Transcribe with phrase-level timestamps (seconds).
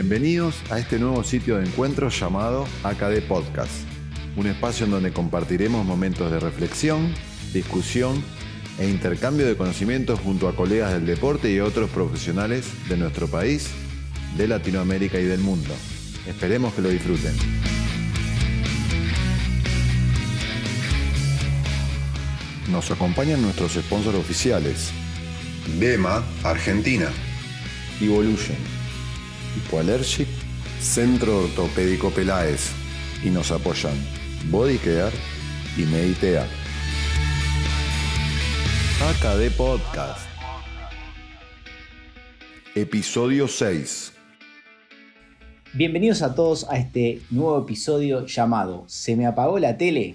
[0.00, 3.72] Bienvenidos a este nuevo sitio de encuentro llamado AKD Podcast,
[4.36, 7.12] un espacio en donde compartiremos momentos de reflexión,
[7.52, 8.22] discusión
[8.78, 13.70] e intercambio de conocimientos junto a colegas del deporte y otros profesionales de nuestro país,
[14.36, 15.74] de Latinoamérica y del mundo.
[16.28, 17.34] Esperemos que lo disfruten.
[22.70, 24.92] Nos acompañan nuestros sponsors oficiales.
[25.80, 27.08] DEMA, Argentina.
[28.00, 28.77] Evolution
[29.58, 30.28] Hipoallergic,
[30.80, 32.70] Centro Ortopédico Peláez
[33.24, 33.94] y nos apoyan
[34.50, 35.16] Body Care
[35.76, 36.46] y Meditea.
[39.02, 40.28] AKD Podcast.
[42.76, 44.12] Episodio 6.
[45.74, 50.14] Bienvenidos a todos a este nuevo episodio llamado Se me apagó la tele.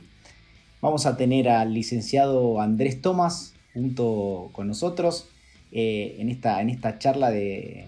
[0.79, 5.27] Vamos a tener al licenciado Andrés Tomás junto con nosotros
[5.73, 7.87] eh, en, esta, en esta charla de,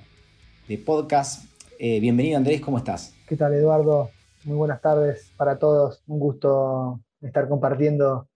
[0.68, 1.46] de podcast.
[1.78, 3.14] Eh, bienvenido Andrés, ¿cómo estás?
[3.28, 4.10] ¿Qué tal Eduardo?
[4.46, 6.02] Muy buenas tardes para todos.
[6.08, 8.30] Un gusto estar compartiendo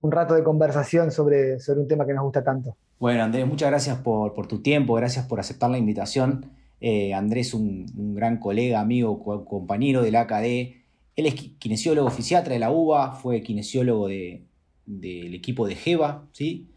[0.00, 2.76] un rato de conversación sobre, sobre un tema que nos gusta tanto.
[2.98, 6.52] Bueno Andrés, muchas gracias por, tu tiempo, gracias por aceptar la invitación.
[6.80, 10.84] Eh, Andrés, un, un gran colega, amigo, compañero de la AKD.
[11.16, 16.73] Él es kinesiólogo fisiatra de la UBA, fue kinesiólogo del equipo de GEVA, ¿sí?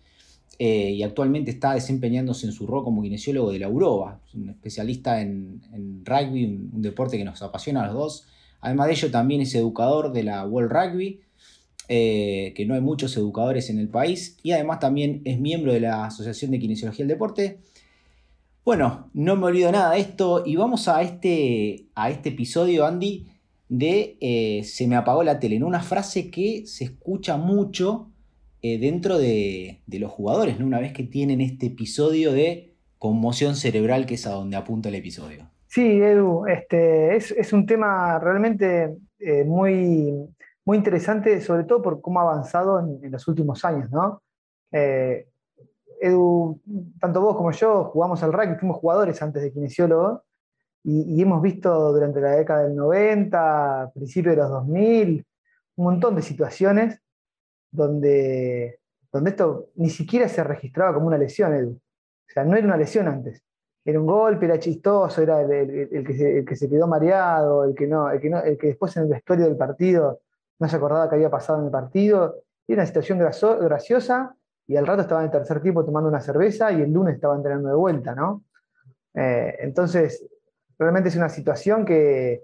[0.59, 5.22] Eh, y actualmente está desempeñándose en su rol como kinesiólogo de la Uroba, un especialista
[5.22, 5.61] en,
[6.03, 8.27] rugby, un, deporte que nos apasiona a los dos.
[8.59, 11.22] Además de ello, también es educador de la World Rugby,
[11.89, 15.80] eh, que no hay muchos educadores en el país, y además también es miembro de
[15.80, 17.59] la Asociación de Kinesiología del Deporte.
[18.66, 23.28] Bueno, no me olvido nada de esto y vamos a este, a este episodio, Andy,
[23.69, 28.09] de eh, Se me apagó la tele, en una frase que se escucha mucho
[28.62, 30.66] eh, dentro de, los jugadores, ¿no?
[30.66, 34.95] una vez que tienen este episodio de conmoción cerebral, que es a donde apunta el
[34.95, 35.50] episodio.
[35.68, 40.12] Sí, Edu, este, es, un tema realmente eh, muy,
[40.66, 43.91] muy interesante, sobre todo por cómo ha avanzado en, los últimos años.
[43.91, 44.23] ¿no?
[44.72, 45.28] Eh,
[46.01, 46.59] Edu,
[47.00, 50.24] tanto vos como yo jugamos al rugby, fuimos jugadores antes de kinesiólogo,
[50.84, 55.25] y, y, hemos visto durante la década del 90, principio de los 2000,
[55.75, 57.01] un montón de situaciones
[57.77, 58.79] donde,
[59.11, 61.71] donde esto ni siquiera se registraba como una lesión, Edu.
[61.71, 63.43] O sea, no era una lesión antes.
[63.85, 68.19] Era un golpe, era chistoso, era el, que, se, quedó mareado, el que, no, el,
[68.19, 70.21] que el que después en el vestuario del partido
[70.59, 72.43] no se acordaba que había pasado en el partido.
[72.67, 74.35] Era una situación graciosa
[74.67, 77.35] y al rato estaba en el tercer tiempo tomando una cerveza y el lunes estaba
[77.35, 78.44] entrenando de vuelta, ¿no?
[79.13, 80.27] Eh, entonces,
[80.77, 82.44] realmente es una situación que,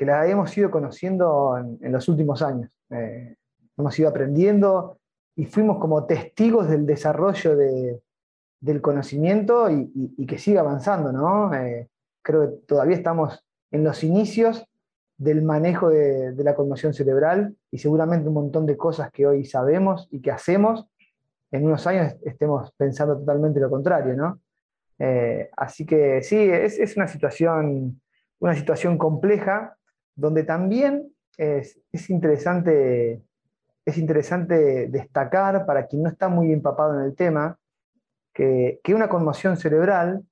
[0.00, 2.70] la hemos ido conociendo en, los últimos años.
[2.90, 3.36] Eh,
[3.78, 4.98] hemos ido aprendiendo
[5.36, 11.54] y fuimos como testigos del desarrollo del conocimiento y, que sigue avanzando, ¿no?
[11.54, 11.88] Eh,
[12.22, 14.66] creo que todavía estamos en los inicios
[15.16, 20.08] del manejo de, la conmoción cerebral y seguramente un montón de cosas que hoy sabemos
[20.10, 20.86] y que hacemos,
[21.50, 24.40] en unos años estemos pensando totalmente lo contrario, ¿no?
[24.98, 28.00] Eh, así que sí, es, una, situación,
[28.40, 29.76] una situación compleja
[30.16, 33.22] donde también es, es interesante
[33.88, 37.58] es interesante destacar, para quien no está muy empapado en el tema,
[38.34, 40.22] que, una conmoción cerebral,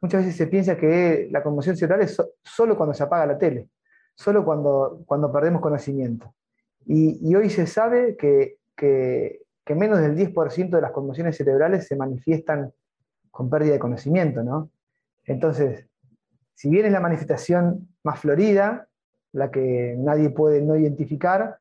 [0.00, 3.68] muchas veces se piensa que la conmoción cerebral es solo cuando se apaga la tele,
[4.16, 6.34] solo cuando, cuando perdemos conocimiento.
[6.86, 8.58] Y, hoy se sabe que,
[9.76, 12.72] menos del 10% de las conmociones cerebrales se manifiestan
[13.30, 14.70] con pérdida de conocimiento, ¿no?
[15.24, 15.86] Entonces,
[16.54, 18.88] si bien es la manifestación más florida,
[19.32, 21.58] la que nadie puede no identificar,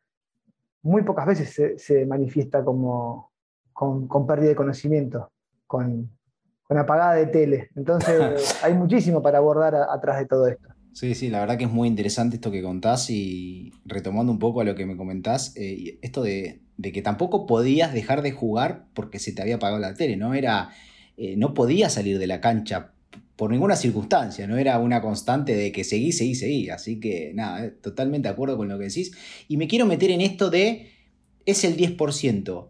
[0.88, 3.31] muy pocas veces se, manifiesta como
[3.74, 5.30] con, pérdida de conocimiento,
[5.68, 6.09] con,
[6.70, 7.70] apagada de tele.
[7.75, 10.69] Entonces hay muchísimo para abordar atrás de todo esto.
[10.94, 14.62] Sí, sí, la verdad que es muy interesante esto que contás y retomando un poco
[14.62, 19.19] a lo que me comentás, eh, esto de, que tampoco podías dejar de jugar porque
[19.19, 20.33] se te había apagado la tele, ¿no?
[20.33, 20.69] Era,
[21.18, 22.94] eh, no podías salir de la cancha
[23.38, 26.69] por ninguna circunstancia, no era una constante de que seguí, seguí, seguí.
[26.69, 29.16] Así que nada, eh, totalmente de acuerdo con lo que decís.
[29.48, 30.89] Y me quiero meter en esto de,
[31.45, 32.68] es el 10%.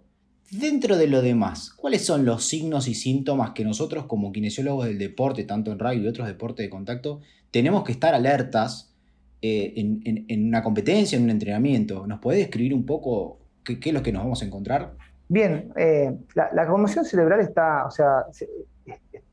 [0.52, 4.98] Dentro de lo demás, ¿cuáles son los signos y síntomas que nosotros como kinesiólogos del
[4.98, 7.22] deporte, tanto en rugby y otros deportes de contacto,
[7.52, 8.94] tenemos que estar alertas
[9.42, 12.08] eh, en, una competencia, en un entrenamiento?
[12.08, 14.94] ¿Nos puede describir un poco qué, es lo que nos vamos a encontrar?
[15.30, 18.26] Bien, eh, la, conmoción cerebral está, o sea,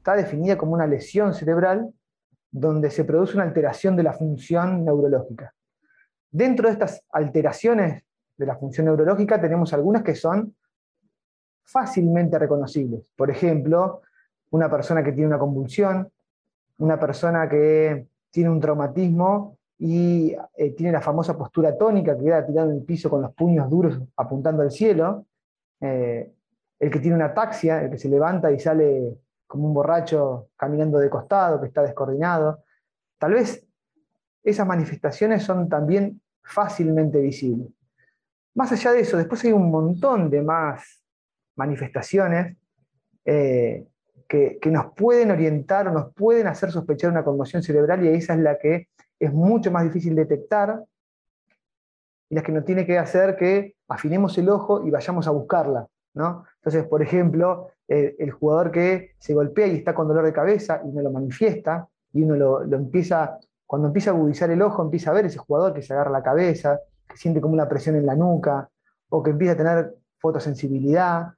[0.05, 1.91] está definida como una lesión cerebral
[2.51, 5.55] donde se produce una alteración de la función neurológica.
[6.31, 8.03] Dentro de estas alteraciones
[8.37, 10.55] de la función neurológica tenemos algunas que son
[11.63, 13.09] fácilmente reconocibles.
[13.17, 14.03] Por ejemplo,
[14.51, 16.13] una persona que tiene una convulsión,
[16.77, 22.45] una persona que tiene un traumatismo y eh, tiene la famosa postura tónica, que queda
[22.45, 25.25] tirado en el piso con los puños duros apuntando al cielo,
[25.81, 26.31] eh,
[26.79, 30.99] el que tiene una ataxia, el que se levanta y sale como un borracho caminando
[30.99, 32.65] de costado, que está descoordinado.
[33.19, 33.65] Tal vez
[34.43, 37.69] esas manifestaciones son también fácilmente visibles.
[38.55, 41.03] Más allá de eso, después hay un montón de más
[41.57, 42.57] manifestaciones
[43.25, 43.87] eh,
[44.29, 48.41] que, nos pueden orientar o nos pueden hacer sospechar una conmoción cerebral y esa es
[48.41, 48.89] la que
[49.19, 50.85] es mucho más difícil detectar
[52.29, 55.87] y la que nos tiene que hacer que afinemos el ojo y vayamos a buscarla.
[56.15, 60.89] Entonces, por ejemplo, el, jugador que se golpea y está con dolor de cabeza y
[60.93, 65.11] no lo manifiesta y uno lo, lo empieza, cuando empieza a agudizar el ojo, empieza
[65.11, 68.07] a ver ese jugador que se agarra la cabeza, que siente como una presión en
[68.07, 68.69] la nuca,
[69.09, 71.35] o que empieza a tener fotosensibilidad,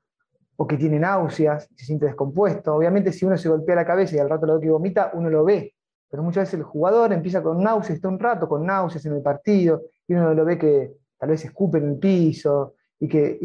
[0.56, 2.75] o que tiene náuseas, se siente descompuesto.
[2.75, 5.44] Obviamente, si uno se golpea la cabeza y al rato lo que vomita, uno lo
[5.44, 5.75] ve.
[6.08, 9.23] Pero muchas veces el jugador empieza con náuseas, está un rato con náuseas en el
[9.23, 13.38] partido, y uno lo ve que tal vez escupe en el piso, y que,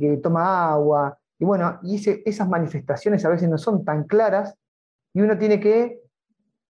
[0.00, 1.18] que toma agua.
[1.38, 4.54] Y bueno, y esas manifestaciones a veces no son tan claras,
[5.12, 6.00] y uno tiene que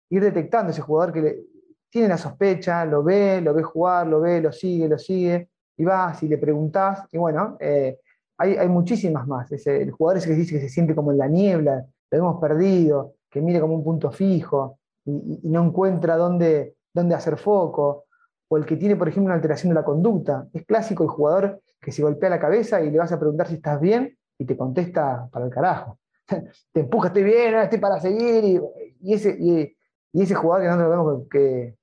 [0.10, 1.44] ir detectando ese jugador que
[1.89, 5.83] tiene la sospecha, lo ve, lo ve jugar, lo ve, lo sigue, lo sigue, y
[5.83, 8.00] vas y le preguntás, y bueno, eh,
[8.38, 9.51] hay, muchísimas más.
[9.51, 13.15] el jugador ese que dice que se siente como en la niebla, lo hemos perdido,
[13.30, 18.06] que mire como un punto fijo y, no encuentra dónde, dónde hacer foco.
[18.50, 20.48] O el que tiene, por ejemplo, una alteración de la conducta.
[20.54, 23.56] Es clásico el jugador que se golpea la cabeza y le vas a preguntar si
[23.56, 26.00] estás bien y te contesta para el carajo.
[26.72, 28.62] te empuja, estoy bien, estoy para seguir.
[29.01, 31.78] Y, ese, jugador que nosotros vemos que,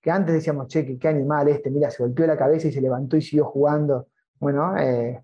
[0.00, 3.16] que antes decíamos, che, qué, animal este, mira, se golpeó la cabeza y se levantó
[3.16, 4.06] y siguió jugando.
[4.38, 5.22] Bueno, eh,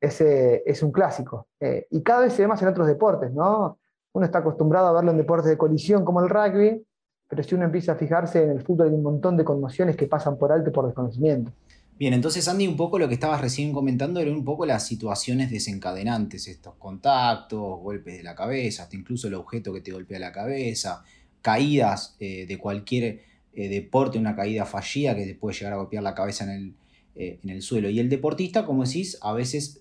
[0.00, 1.48] ese es un clásico.
[1.60, 3.78] Eh, y cada vez se ve más en otros deportes, ¿no?
[4.12, 6.86] Uno está acostumbrado a verlo en deportes de colisión como el rugby,
[7.28, 10.06] pero si uno empieza a fijarse en el fútbol hay un montón de conmociones que
[10.06, 11.52] pasan por alto por desconocimiento.
[11.98, 15.50] Bien, entonces Andy, un poco lo que estabas recién comentando era un poco las situaciones
[15.50, 20.32] desencadenantes, estos contactos, golpes de la cabeza, hasta incluso el objeto que te golpea la
[20.32, 21.02] cabeza,
[21.40, 23.22] caídas eh, de cualquier
[23.54, 26.74] eh, deporte, una caída fallida que te puede llegar a golpear la cabeza en el,
[27.14, 27.88] en el suelo.
[27.88, 29.80] Y el deportista, como decís, a veces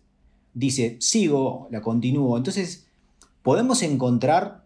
[0.54, 2.38] dice, sigo, la continúo.
[2.38, 2.88] Entonces,
[3.44, 4.65] podemos encontrar,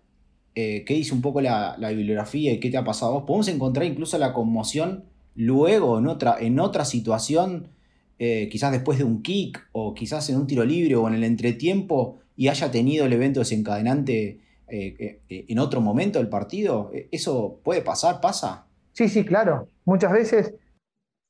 [0.55, 3.85] eh, qué dice un poco la, bibliografía y qué te ha pasado vos, podemos encontrar
[3.85, 5.05] incluso la conmoción
[5.35, 7.69] luego en otra, en otra situación,
[8.17, 11.23] eh, quizás después de un kick o quizás en un tiro libre o en el
[11.23, 16.91] entretiempo y haya tenido el evento desencadenante eh, en otro momento del partido.
[17.11, 18.21] ¿Eso puede pasar?
[18.21, 18.65] ¿Pasa?
[18.93, 19.69] Sí, sí, claro.
[19.85, 20.53] Muchas veces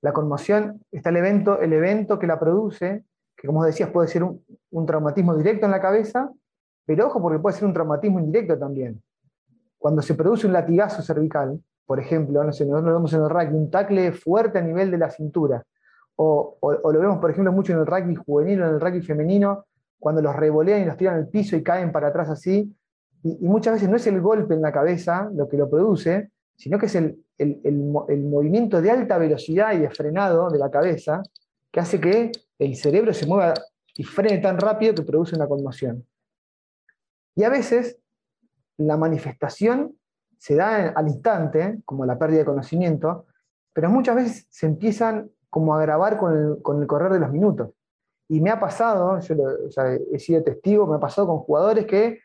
[0.01, 3.03] la conmoción está el evento, el evento que la produce
[3.39, 6.29] que como decías puede ser un, traumatismo directo en la cabeza,
[6.85, 9.01] pero ojo porque puede ser un traumatismo indirecto también.
[9.79, 13.29] Cuando se produce un latigazo cervical, por ejemplo, no sé, nosotros lo vemos en el
[13.29, 15.63] rugby, un tackle fuerte a nivel de la cintura,
[16.17, 19.65] o, lo vemos, por ejemplo, mucho en el rugby juvenil o en el rugby femenino,
[19.97, 22.75] cuando los revolean y los tiran al piso y caen para atrás así,
[23.23, 26.77] y, muchas veces no es el golpe en la cabeza lo que lo produce, sino
[26.77, 31.23] que es el, el movimiento de alta velocidad y de frenado de la cabeza
[31.71, 33.53] que hace que el cerebro se mueva
[33.95, 36.05] y frene tan rápido que produce una conmoción.
[37.35, 37.98] Y a veces
[38.79, 39.95] la manifestación
[40.37, 43.25] se da al instante, como la pérdida de conocimiento,
[43.73, 47.71] pero muchas veces se empiezan como a agravar con el, correr de los minutos.
[48.27, 49.35] Y me ha pasado, yo
[50.11, 52.19] he sido testigo, me ha pasado con jugadores que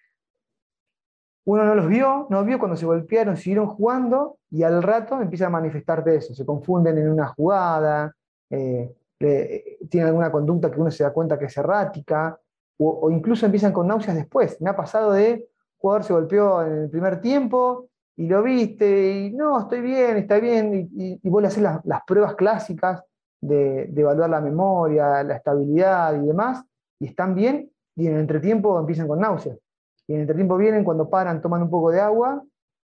[1.46, 5.46] uno no los vio, no vio cuando se golpearon, siguieron jugando y al rato empieza
[5.46, 8.14] a manifestarte eso, se confunden en una jugada,
[8.50, 12.38] eh, tienen alguna conducta que uno se da cuenta que es errática,
[12.78, 14.61] o, incluso empiezan con náuseas después.
[14.61, 15.49] Me ha pasado de
[15.84, 20.40] jugador se golpeó en el primer tiempo y lo viste y no, estoy bien, está
[20.40, 23.04] bien, y, y, vos le haces las, pruebas clásicas
[23.38, 26.64] de, evaluar la memoria, la estabilidad y demás,
[26.98, 29.58] y están bien, y en el entretiempo empiezan con náuseas.
[30.06, 32.42] Y en el entretiempo vienen cuando paran, toman un poco de agua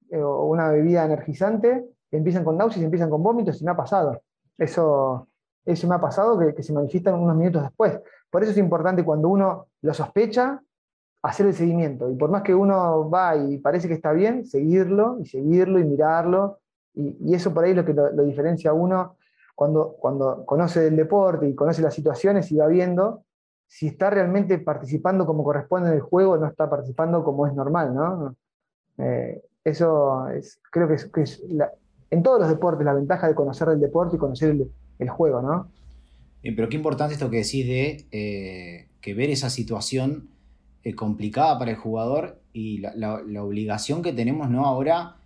[0.09, 3.77] eh, o una bebida energizante, empiezan con náuseas y empiezan con vómitos, y me ha
[3.77, 4.23] pasado.
[4.57, 5.29] Eso,
[5.67, 8.01] eso me ha pasado que, se manifiestan unos minutos después.
[8.31, 10.63] Por eso es importante cuando uno lo sospecha,
[11.27, 12.11] hacer el seguimiento.
[12.11, 15.85] Y por más que uno va y parece que está bien, seguirlo y seguirlo y
[15.85, 16.59] mirarlo.
[16.95, 19.17] Y, eso por ahí es lo que lo, diferencia a uno
[19.55, 23.25] cuando, cuando conoce el deporte y conoce las situaciones y va viendo
[23.67, 27.55] si está realmente participando como corresponde en el juego o no está participando como es
[27.55, 27.95] normal.
[27.95, 28.37] ¿no?
[28.99, 31.43] Eh, eso es, creo que es,
[32.11, 35.43] en todos los deportes la ventaja de conocer el deporte y conocer el, el juego,
[35.43, 35.69] ¿no?
[36.55, 40.29] pero qué importante esto que decís de eh, que ver esa situación
[40.87, 44.67] eh, complicada para el jugador y la, obligación que tenemos ¿no?
[44.67, 45.17] ahora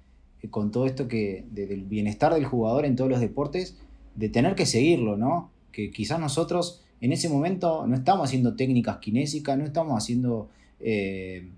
[0.41, 3.77] eh, con todo esto que del bienestar del jugador en todos los deportes,
[4.15, 5.51] de tener que seguirlo, ¿no?
[5.71, 10.49] Que quizás nosotros en ese momento no estamos haciendo técnicas kinésicas, no estamos haciendo,
[10.81, 11.51] eh,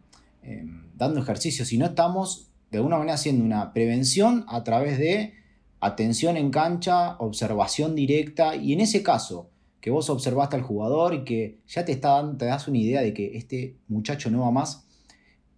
[0.43, 5.33] em, dando ejercicios, sino estamos de alguna manera haciendo una prevención a través de
[5.79, 9.47] atención en cancha, observación directa, y en ese caso,
[9.83, 13.13] que vos observaste al jugador y que ya te, está, te das una idea de
[13.13, 14.87] que este muchacho no va más,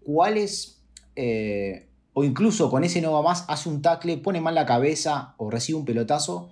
[0.03, 0.83] ¿cuáles,
[1.15, 5.35] eh, o incluso con ese no va más, hace un tackle, pone mal la cabeza
[5.37, 6.49] o recibe un pelotazo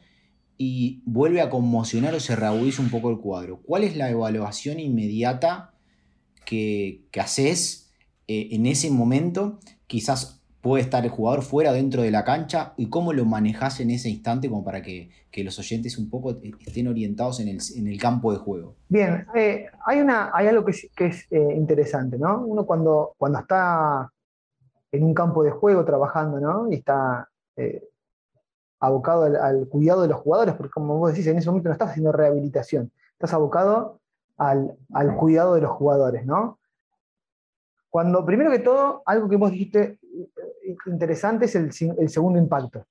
[0.59, 3.63] y vuelve a conmocionar o se reagudiza un poco el cuadro?
[3.63, 5.73] ¿Cuál es la evaluación inmediata
[6.45, 7.91] que, que haces
[8.29, 9.61] eh, en ese momento?
[9.87, 13.91] Quizás puede estar el jugador fuera dentro de la cancha y cómo lo manejas en
[13.91, 17.49] ese instante como para que, los oyentes un poco estén orientados en
[17.89, 18.77] el, campo de juego.
[18.89, 22.45] Bien, eh, hay, una, hay algo que es, eh, interesante, ¿no?
[22.47, 24.11] Uno cuando, cuando está
[24.93, 26.71] en un campo de juego trabajando, ¿no?
[26.71, 27.83] Y está eh,
[28.79, 31.91] abocado al, cuidado de los jugadores, porque como vos decís, en ese momento no estás
[31.91, 33.99] haciendo rehabilitación, estás abocado
[34.37, 36.61] al, al cuidado de los jugadores, ¿no?
[37.91, 39.99] Cuando, primero que todo, algo que vos dijiste
[40.93, 41.73] interesante es el,
[42.09, 42.87] segundo impacto.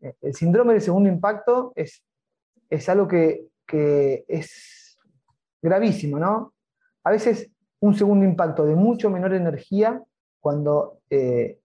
[0.00, 2.02] Eh, el síndrome del segundo impacto es,
[2.68, 3.46] es algo que,
[4.28, 4.96] es
[5.60, 6.54] gravísimo, ¿no?
[7.04, 10.02] A veces un segundo impacto de mucho menor energía,
[10.40, 11.58] cuando eh,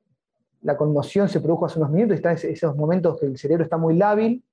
[0.62, 3.96] la conmoción se produjo hace unos minutos, está esos momentos que el cerebro está muy
[3.96, 4.44] lábil,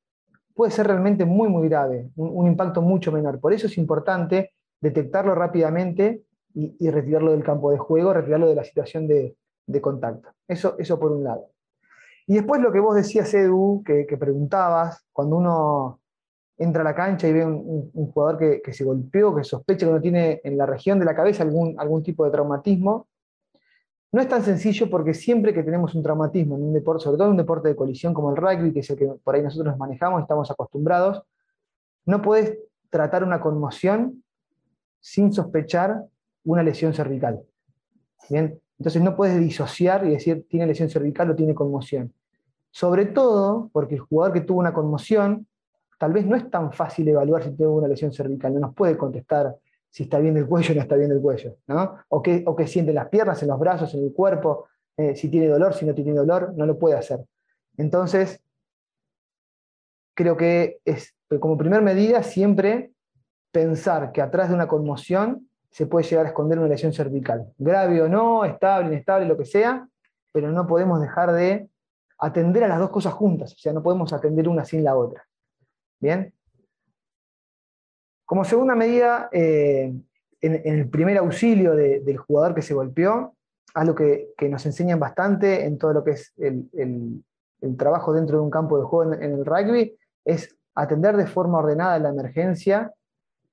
[0.54, 3.40] puede ser realmente muy, muy grave, un, impacto mucho menor.
[3.40, 6.22] Por eso es importante detectarlo rápidamente
[6.54, 9.36] y, retirarlo del campo de juego, retirarlo de la situación de,
[9.70, 10.30] de contacto.
[10.46, 11.50] Eso, eso por un lado.
[12.26, 16.00] Y después lo que vos decías, Edu, que, preguntabas, cuando uno
[16.58, 20.00] entra a la cancha y ve un, jugador que, se golpeó, que sospecha que no
[20.00, 23.08] tiene en la región de la cabeza algún, algún tipo de traumatismo,
[24.12, 27.28] no es tan sencillo porque siempre que tenemos un traumatismo en un deporte, sobre todo
[27.28, 29.76] en un deporte de colisión como el rugby, que es el que por ahí nosotros
[29.78, 31.22] manejamos, estamos acostumbrados,
[32.06, 32.58] no puedes
[32.90, 34.24] tratar una conmoción
[35.00, 36.04] sin sospechar
[36.44, 37.40] una lesión cervical.
[38.28, 42.14] Bien, entonces no puedes disociar y decir tiene lesión cervical o tiene conmoción.
[42.70, 45.46] Sobre todo porque el jugador que tuvo una conmoción,
[45.98, 48.96] tal vez no es tan fácil evaluar si tuvo una lesión cervical, no nos puede
[48.96, 49.54] contestar
[49.90, 51.98] si está bien del cuello o no está bien del cuello, ¿no?
[52.08, 55.74] O que siente las piernas, en los brazos, en el cuerpo, eh, si tiene dolor,
[55.74, 57.22] si no tiene dolor, no lo puede hacer.
[57.76, 58.40] Entonces,
[60.14, 62.92] creo que es como primer medida siempre
[63.52, 67.52] pensar que atrás de una conmoción se puede llegar a esconder una lesión cervical.
[67.58, 69.88] Grave o no, estable, inestable, lo que sea,
[70.32, 71.68] pero no podemos dejar de
[72.18, 75.26] atender a las dos cosas juntas, o sea, no podemos atender una sin la otra.
[76.00, 76.34] Bien.
[78.26, 79.92] Como segunda medida, eh,
[80.40, 83.34] en, el primer auxilio del jugador que se golpeó,
[83.74, 87.24] algo que, que, nos enseñan bastante en todo lo que es el,
[87.76, 91.58] trabajo dentro de un campo de juego en, en el rugby, es atender de forma
[91.58, 92.92] ordenada la emergencia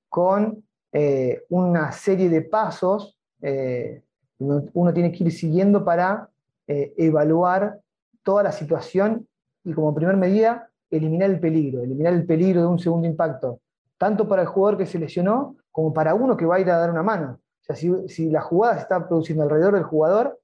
[0.08, 4.02] con eh, una serie de pasos eh,
[4.38, 6.28] uno tiene que ir siguiendo para
[6.66, 7.80] eh, evaluar
[8.22, 9.26] toda la situación
[9.64, 13.60] y como primer medida eliminar el peligro, eliminar el peligro de un segundo impacto,
[13.98, 16.78] tanto para el jugador que se lesionó como para uno que va a ir a
[16.78, 17.40] dar una mano.
[17.60, 20.38] O sea, si, si la jugada se está produciendo alrededor del jugador,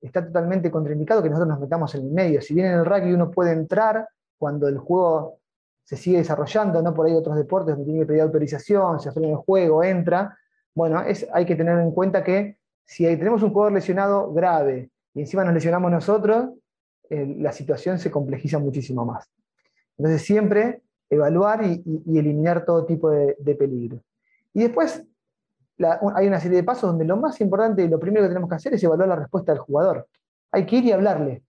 [0.00, 2.40] está totalmente contraindicado que nosotros nos metamos en el medio.
[2.42, 4.06] Si bien en el rugby uno puede entrar
[4.38, 5.38] cuando el juego
[5.84, 6.94] se sigue desarrollando, ¿no?
[6.94, 10.36] Por ahí otros deportes donde tiene que pedir autorización, se frena el juego, entra.
[10.74, 15.20] Bueno, es, hay que tener en cuenta que si tenemos un jugador lesionado grave y
[15.20, 16.48] encima nos lesionamos nosotros,
[17.10, 19.30] la situación se complejiza muchísimo más.
[19.98, 24.00] Entonces siempre evaluar y, eliminar todo tipo de, peligro.
[24.52, 25.04] Y después
[26.16, 28.56] hay una serie de pasos donde lo más importante y lo primero que tenemos que
[28.56, 30.08] hacer es evaluar la respuesta del jugador.
[30.50, 31.42] Hay que ir y hablarle,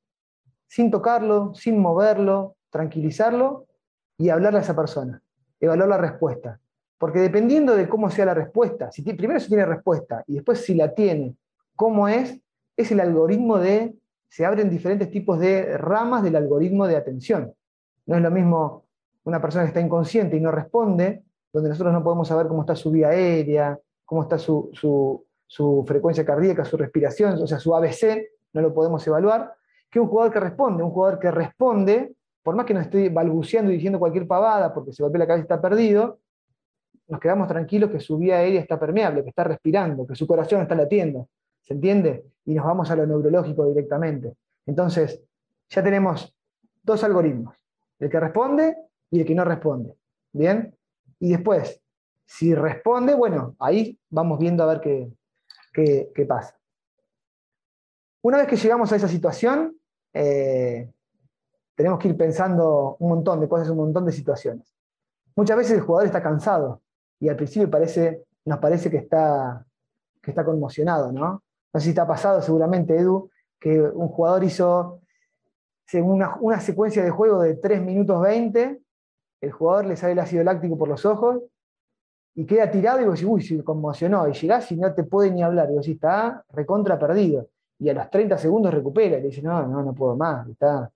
[0.68, 3.68] sin tocarlo, sin moverlo, tranquilizarlo
[4.17, 5.22] y hablarle a esa persona,
[5.60, 6.60] evaluar la respuesta.
[6.98, 10.74] Porque dependiendo de cómo sea la respuesta, si primero si tiene respuesta y después si
[10.75, 11.36] la tiene,
[11.75, 12.39] cómo es,
[12.77, 13.95] es el algoritmo de,
[14.29, 17.53] se abren diferentes tipos de ramas del algoritmo de atención.
[18.05, 18.86] No es lo mismo
[19.25, 22.75] una persona que está inconsciente y no responde, donde nosotros no podemos saber cómo está
[22.75, 24.69] su vía aérea, cómo está su,
[25.48, 29.53] su frecuencia cardíaca, su respiración, o sea, su ABC, no lo podemos evaluar,
[29.89, 30.84] que un jugador que responde.
[30.84, 32.14] Un jugador que responde
[32.46, 35.42] por más que nos esté balbuceando y diciendo cualquier pavada porque se golpea la cabeza
[35.42, 36.20] y está perdido,
[37.08, 40.62] nos quedamos tranquilos que su vía aérea está permeable, que está respirando, que su corazón
[40.62, 41.28] está latiendo.
[41.64, 42.24] ¿Se entiende?
[42.46, 44.36] Y nos vamos a lo neurológico directamente.
[44.68, 45.24] Entonces,
[45.70, 46.36] ya tenemos
[46.84, 47.56] dos algoritmos,
[47.98, 48.78] el que responde
[49.10, 49.96] y el que no responde.
[50.32, 50.78] ¿Bien?
[51.20, 51.82] Y después,
[52.25, 55.10] si responde, bueno, ahí vamos viendo a ver qué,
[55.74, 56.56] qué, qué pasa.
[58.22, 59.75] Una vez que llegamos a esa situación,
[60.14, 60.92] eh,
[61.75, 64.74] tenemos que ir pensando un montón de cosas, un montón de situaciones.
[65.36, 66.82] Muchas veces el jugador está cansado
[67.20, 69.65] y al principio parece, nos parece que está,
[70.22, 71.44] que está conmocionado, ¿no?
[71.74, 73.29] No sé si te ha pasado seguramente, Edu,
[73.60, 75.01] que un jugador hizo
[75.94, 78.79] una, secuencia de juego de 3 minutos 20,
[79.41, 81.41] el jugador le sale el ácido láctico por los ojos
[82.34, 85.32] y queda tirado y vos decís, uy, se conmocionó, y llegás y no te puede
[85.32, 87.48] ni hablar, y vos decís, está recontra perdido.
[87.79, 90.91] Y a los 30 segundos recupera, y dice, no, no, no puedo más, está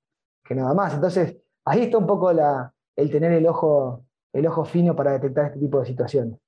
[0.50, 0.96] que nada más.
[0.96, 4.04] Entonces, ahí está un poco el tener el ojo,
[4.34, 6.40] el ojo fino para detectar este tipo de situaciones.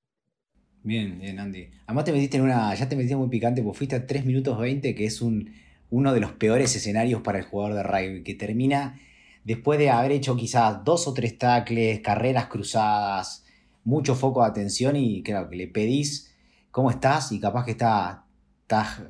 [0.84, 1.70] Bien, bien, Andy.
[1.86, 4.58] Además te metiste en una, ya te metiste muy picante, porque fuiste a 3 minutos
[4.58, 5.54] 20, que es un,
[5.92, 9.00] uno de los peores escenarios para el jugador de rugby, que termina
[9.44, 13.46] después de haber hecho quizás dos o tres tacles, carreras cruzadas,
[13.84, 16.34] mucho foco de atención y claro, que le pedís
[16.72, 18.26] cómo estás y capaz que está,
[18.64, 19.04] estás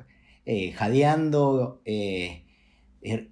[0.44, 2.44] eh, jadeando, eh,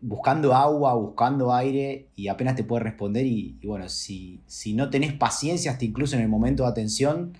[0.00, 5.12] buscando agua, buscando aire y apenas te puede responder y, bueno, si, si, no tenés
[5.12, 7.34] paciencia hasta incluso en el momento de atención,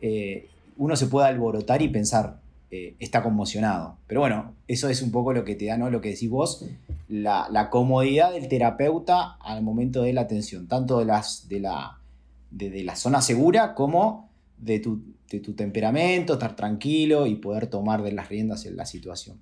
[0.00, 2.38] eh, uno se puede alborotar y pensar,
[2.98, 3.98] está conmocionado.
[4.06, 5.90] Pero bueno, eso es un poco lo que te da, ¿no?
[5.90, 6.66] Lo que decís vos,
[7.08, 11.98] la, comodidad del terapeuta al momento de la atención, tanto de, las, de la
[12.50, 15.02] de, la zona segura como de tu,
[15.56, 19.38] temperamento, estar tranquilo y poder tomar de las riendas en la situación.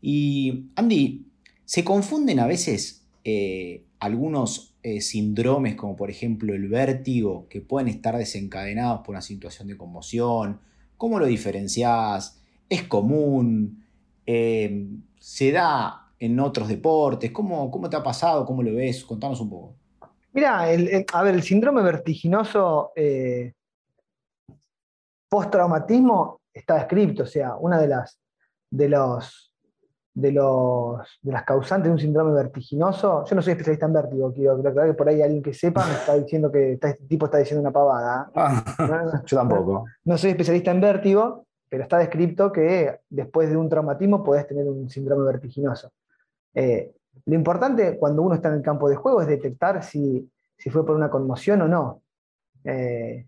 [0.00, 1.26] Y Andy,
[1.72, 7.88] ¿se confunden a veces eh, algunos eh, síndromes como por ejemplo el vértigo que pueden
[7.88, 10.60] estar desencadenados por una situación de conmoción?
[10.98, 12.42] ¿Cómo lo diferenciás?
[12.68, 13.86] ¿Es común?
[14.26, 14.86] Eh,
[15.18, 17.30] ¿Se da en otros deportes?
[17.30, 18.44] ¿Cómo, ¿Cómo te ha pasado?
[18.44, 19.02] ¿Cómo lo ves?
[19.02, 19.74] Contanos un poco.
[20.34, 23.54] Mira, a ver, el síndrome vertiginoso eh,
[25.26, 28.20] post-traumatismo está descrito, o sea, una de las,
[28.70, 29.51] de, los,
[30.14, 34.32] de, los, de las causantes de un síndrome vertiginoso, yo no soy especialista en vértigo,
[34.32, 37.38] quiero aclarar que por ahí alguien que sepa me está diciendo que este tipo está
[37.38, 38.30] diciendo una pavada.
[38.34, 39.86] Ah, yo tampoco.
[40.04, 44.66] No, soy especialista en vértigo, pero está descrito que después de un traumatismo podés tener
[44.68, 45.90] un síndrome vertiginoso.
[46.54, 46.92] Eh,
[47.24, 50.30] lo importante cuando uno está en el campo de juego es detectar si,
[50.70, 52.02] fue por una conmoción o no.
[52.64, 53.26] Eh,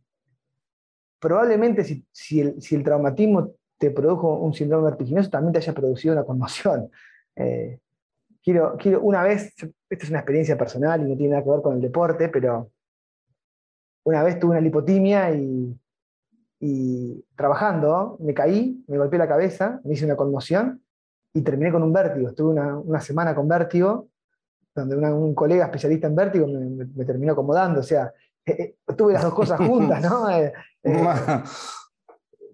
[1.18, 6.90] probablemente si, el, traumatismo te produjo un síndrome vertiginoso, también te haya producido una conmoción.
[7.36, 7.80] Eh,
[8.44, 11.62] quiero, quiero, una vez, esta es una experiencia personal y no tiene nada que ver
[11.62, 12.70] con el deporte, pero
[14.04, 15.76] una vez tuve una lipotimia y,
[16.60, 20.84] y trabajando me caí, me golpeé la cabeza, me hice una conmoción
[21.34, 22.28] y terminé con un vértigo.
[22.28, 24.08] Estuve una, semana con vértigo,
[24.74, 27.80] donde un colega especialista en vértigo me, terminó acomodando.
[27.80, 28.12] O sea,
[28.46, 30.30] eh, eh, tuve las dos cosas juntas, ¿no?
[30.30, 30.52] Eh,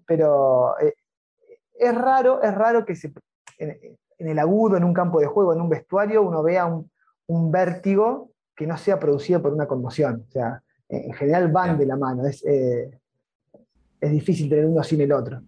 [0.05, 0.75] pero
[1.81, 3.11] es raro, es raro que se,
[3.57, 8.31] en, el agudo, en un campo de juego, en un vestuario, uno vea un, vértigo
[8.55, 10.25] que no sea producido por una conmoción.
[10.27, 12.25] O sea, en general van de la mano.
[12.27, 12.43] Es,
[14.01, 15.41] es difícil tener uno sin el otro.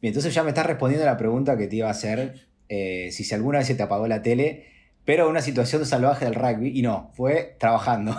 [0.00, 2.34] Bien, entonces ya me estás respondiendo a la pregunta que te iba a hacer
[2.68, 4.66] eh, si, alguna vez se te apagó la tele,
[5.04, 8.14] pero una situación salvaje del rugby, y no, fue trabajando.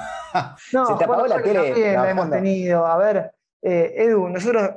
[0.73, 1.93] No, se te apagó la tele.
[1.93, 2.86] la hemos tenido.
[2.86, 4.69] A ver, eh, Edu, nosotros,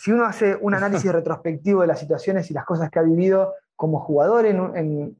[0.00, 3.54] si uno hace un análisis retrospectivo de las situaciones y las cosas que ha vivido
[3.76, 5.16] como jugador en,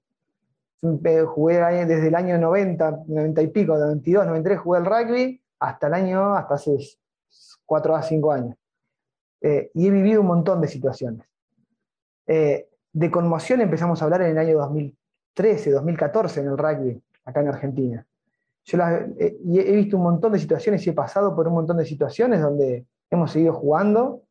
[1.27, 5.95] jugué desde el año 90, 90 y pico, 92, 93 jugué al rugby hasta el
[5.95, 6.79] año, hasta hace
[7.67, 8.57] 4 a 5 años.
[9.43, 11.27] Eh, y he vivido un montón de situaciones.
[12.93, 17.49] De conmoción empezamos a hablar en el año 2013, 2014 en el rugby, acá en
[17.49, 18.07] Argentina.
[18.65, 18.79] Yo
[19.19, 22.41] eh, he visto un montón de situaciones y he pasado por un montón de situaciones
[22.41, 24.23] donde hemos seguido jugando,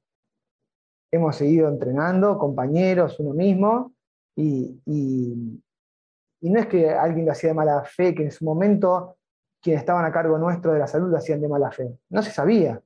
[1.11, 3.93] hemos seguido entrenando, compañeros, uno mismo,
[4.35, 4.81] y,
[6.41, 9.17] no es que alguien lo hacía de mala fe, que en su momento
[9.61, 11.97] quienes estaban a cargo nuestro de la salud lo hacían de mala fe.
[12.09, 12.81] No se sabía,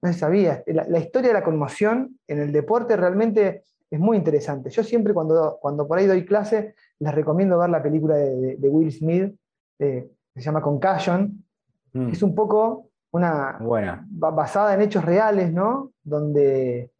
[0.00, 0.62] no se sabía.
[0.66, 4.70] la historia de la conmoción en el deporte realmente es muy interesante.
[4.70, 8.92] Yo siempre cuando, cuando por ahí doy clase, les recomiendo ver la película de, Will
[8.92, 9.34] Smith,
[9.78, 11.44] que se llama Concussion,
[11.92, 12.08] mm.
[12.10, 13.58] es un poco una
[14.10, 15.92] basada en hechos reales, ¿no?
[16.02, 16.90] Donde,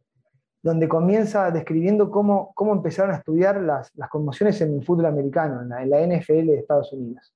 [0.67, 5.69] donde comienza describiendo cómo, cómo empezaron a estudiar las, conmociones en el fútbol americano, en
[5.69, 7.33] la, en la NFL de Estados Unidos.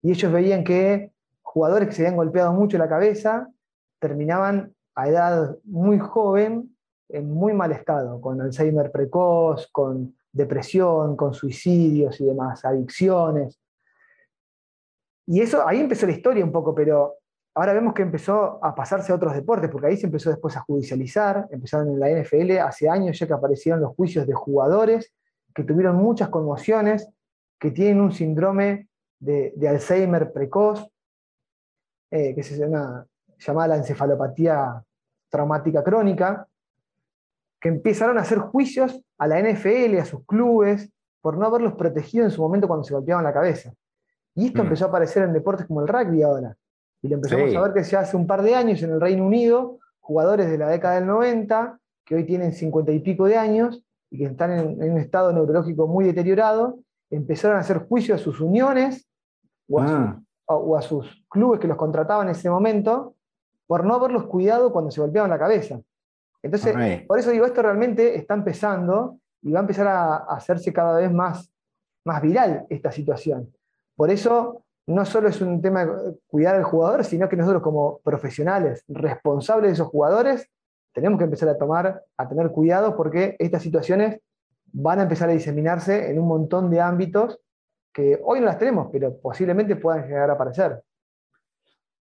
[0.00, 3.46] Y ellos veían que jugadores que se habían golpeado mucho la cabeza
[3.98, 6.74] terminaban a edad muy joven
[7.10, 13.60] en muy mal estado, con Alzheimer precoz, con depresión, con suicidios y demás, adicciones.
[15.26, 17.16] Y eso, ahí empezó la historia un poco, pero
[17.60, 20.60] ahora vemos que empezó a pasarse a otros deportes, porque ahí se empezó después a
[20.60, 25.12] judicializar, empezaron en la NFL hace años ya que aparecieron los juicios de jugadores
[25.54, 27.08] que tuvieron muchas conmociones,
[27.58, 30.88] que tienen un síndrome de, Alzheimer precoz,
[32.10, 33.06] eh, que se llama,
[33.38, 34.82] llamada la encefalopatía
[35.28, 36.46] traumática crónica,
[37.60, 42.24] que empezaron a hacer juicios a la NFL, a sus clubes, por no haberlos protegido
[42.24, 43.72] en su momento cuando se golpeaban la cabeza.
[44.34, 44.66] Y esto mm.
[44.66, 46.56] empezó a aparecer en deportes como el rugby ahora.
[47.02, 49.24] Y lo empezamos a ver que ya hace un par de años en el Reino
[49.24, 53.82] Unido, jugadores de la década del 90, que hoy tienen 50 y pico de años
[54.10, 58.40] y que están en, un estado neurológico muy deteriorado, empezaron a hacer juicio a sus
[58.40, 59.08] uniones
[59.78, 60.20] ah.
[60.46, 63.14] o a, sus, clubes que los contrataban en ese momento
[63.66, 65.80] por no haberlos cuidado cuando se golpeaban la cabeza.
[66.42, 70.98] Entonces, por eso digo, esto realmente está empezando y va a empezar a, hacerse cada
[70.98, 71.52] vez más,
[72.04, 73.52] más viral esta situación.
[73.94, 78.00] Por eso, no solo es un tema de cuidar al jugador, sino que nosotros como
[78.00, 80.50] profesionales responsables de esos jugadores,
[80.92, 84.20] tenemos que empezar a tomar, a tener cuidado porque estas situaciones
[84.72, 87.38] van a empezar a diseminarse en un montón de ámbitos
[87.92, 90.82] que hoy no las tenemos, pero posiblemente puedan llegar a aparecer.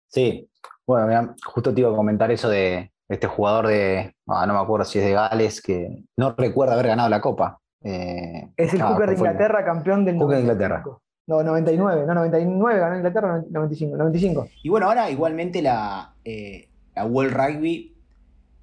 [0.07, 0.49] Sí,
[0.85, 4.85] bueno, justo te iba a comentar eso de este jugador de, ah, no me acuerdo
[4.85, 7.59] si es de Gales, que no recuerda haber ganado la Copa.
[7.83, 10.83] Eh, es el Hooker de Inglaterra, campeón del Hooker de Inglaterra.
[11.27, 14.47] No, 99, no, 99 ganó Inglaterra, 95, 95.
[14.61, 17.95] Y bueno, ahora igualmente la, eh, la World Rugby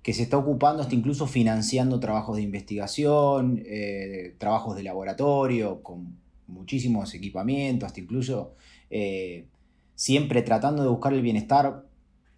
[0.00, 6.16] que se está ocupando, está incluso financiando trabajos de investigación, eh, trabajos de laboratorio, con
[6.46, 8.54] muchísimos equipamientos, hasta incluso
[8.90, 9.46] eh,
[9.94, 11.84] siempre tratando de buscar el bienestar,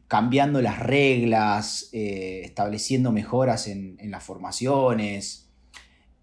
[0.08, 5.50] cambiando las reglas, estableciendo mejoras en, las formaciones.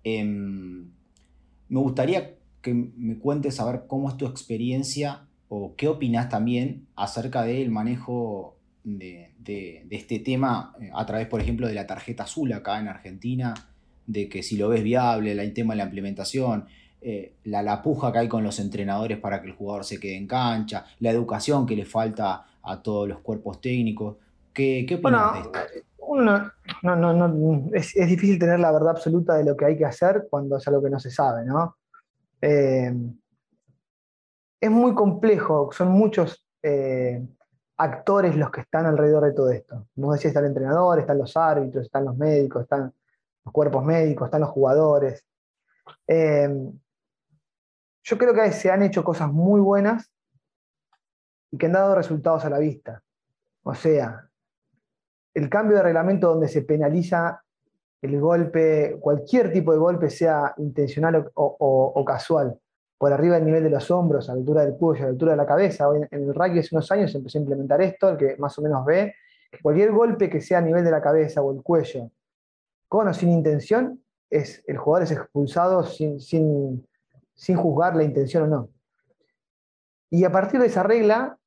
[0.04, 0.92] Em,
[1.70, 6.88] me gustaría que me cuentes a ver cómo es tu experiencia o qué opinas también
[6.96, 9.32] acerca del manejo de,
[9.90, 13.54] este tema eh, a través, por ejemplo, de la tarjeta azul acá en Argentina,
[14.08, 16.66] de que si lo ves viable, el tema de la implementación,
[17.02, 20.16] eh, la, la, puja que hay con los entrenadores para que el jugador se quede
[20.16, 24.18] en cancha, la educación que le falta a todos los cuerpos técnicos.
[24.54, 25.60] ¿Qué, qué opinas de esto?
[26.16, 29.86] no, no, no, es, es, difícil tener la verdad absoluta de lo que hay que
[29.86, 31.78] hacer cuando es algo que no se sabe, ¿no?
[32.42, 32.94] Eh,
[34.60, 36.46] es muy complejo, son muchos
[37.82, 39.88] actores los que están alrededor de todo esto.
[39.96, 42.94] Como decía, está el entrenador, están los árbitros, están los médicos, están
[43.44, 45.26] los cuerpos médicos, están los jugadores.
[46.06, 46.80] Em,
[48.04, 50.12] yo creo que se han hecho cosas muy buenas
[51.52, 53.04] y que han dado resultados a la vista.
[53.64, 54.30] O sea,
[55.34, 57.44] el cambio de reglamento donde se penaliza
[58.02, 62.60] el golpe, cualquier tipo de golpe, sea intencional o casual,
[63.02, 65.32] por arriba del nivel de los hombros, a la altura del cuello, a la altura
[65.32, 65.90] de la cabeza.
[65.90, 68.56] Hoy en el rugby hace unos años se empezó a implementar esto, el que más
[68.60, 69.16] o menos ve
[69.64, 72.12] cualquier golpe que sea a nivel de la cabeza o el cuello,
[72.88, 76.88] con o sin intención, es, el jugador es expulsado sin, sin,
[77.34, 78.70] sin juzgar la intención o no.
[80.12, 81.40] Y a partir de esa regla,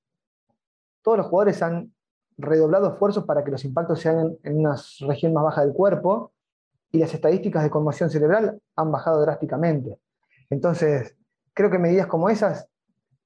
[1.03, 1.95] todos los jugadores han
[2.37, 4.75] redoblado esfuerzos para que los impactos sean en una
[5.07, 6.33] región más baja del cuerpo
[6.94, 9.98] y las estadísticas de conmoción cerebral han bajado drásticamente.
[10.48, 11.16] Entonces,
[11.52, 12.68] creo que medidas como esas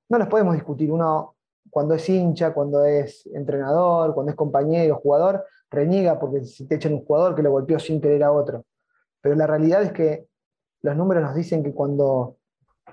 [0.08, 0.90] no las podemos discutir.
[0.90, 1.36] Uno,
[1.68, 6.94] cuando es hincha, cuando es entrenador, cuando es compañero, jugador, reniega porque si te echan
[6.94, 8.64] un jugador que lo golpeó sin querer a otro.
[9.20, 10.26] Pero la realidad es que
[10.80, 12.38] los números nos dicen que cuando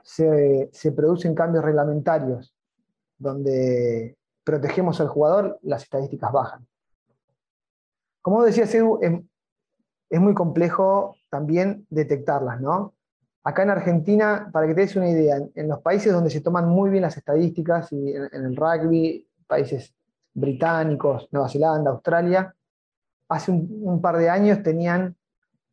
[0.03, 2.53] se, producen cambios reglamentarios
[3.17, 6.67] donde protegemos al jugador, las estadísticas bajan.
[8.21, 8.99] Como decía Edu,
[10.15, 12.93] es, muy complejo también detectarlas, ¿no?
[13.43, 16.67] Acá en Argentina, para que te des una idea, en, los países donde se toman
[16.67, 19.93] muy bien las estadísticas, y en, el rugby, países
[20.33, 22.53] británicos, Nueva Zelanda, Australia,
[23.29, 25.15] hace un, par de años tenían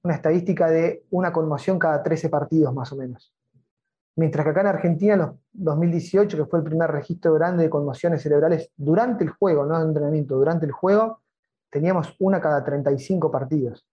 [0.03, 3.33] una estadística de una conmoción cada 13 partidos más o menos.
[4.17, 8.23] Mientras que acá en Argentina, en 2018, que fue el primer registro grande de conmociones
[8.23, 11.21] cerebrales durante el juego, no de entrenamiento, durante el juego,
[11.71, 13.87] teníamos una cada 35 partidos.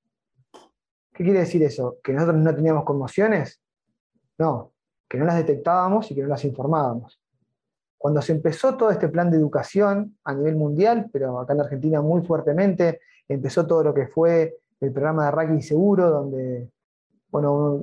[1.20, 1.98] ¿Qué quiere decir eso?
[2.02, 3.62] ¿Que nosotros no teníamos conmociones?
[4.38, 4.72] No,
[5.06, 7.20] que no las detectábamos y que no las informábamos.
[7.98, 12.02] Cuando se empezó todo este plan de educación a nivel mundial, pero acá en Argentina
[12.02, 16.70] muy fuertemente, empezó todo lo que fue el programa de rugby seguro, donde,
[17.30, 17.82] bueno,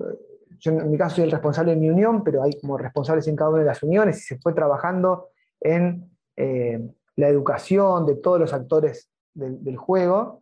[0.58, 3.36] yo en mi caso soy el responsable de mi unión, pero hay como responsables en
[3.36, 5.28] cada una de las uniones y se fue trabajando
[5.60, 10.40] en eh, la educación de todos los actores del juego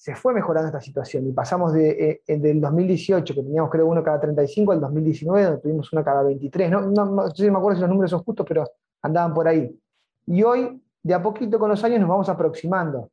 [0.00, 4.02] se fue mejorando esta situación y pasamos de, eh, del 2018, que teníamos creo uno
[4.02, 6.70] cada 35, al 2019, donde tuvimos una cada 23.
[6.70, 8.64] No, no, si me acuerdo si los números son justos, pero
[9.02, 9.78] andaban por ahí.
[10.24, 13.10] Y hoy, de a poquito con los años, nos vamos aproximando